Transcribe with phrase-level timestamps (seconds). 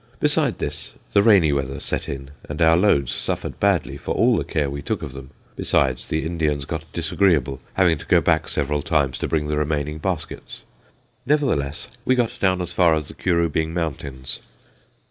[0.19, 4.43] Besides this, the rainy weather set in and our loads suffered badly for all the
[4.43, 5.29] care we took of them.
[5.55, 9.99] Besides, the Indians got disagreeable, having to go back several times to bring the remaining
[9.99, 10.61] baskets.
[11.27, 14.39] Nevertheless, we got down as far as the Curubing mountains.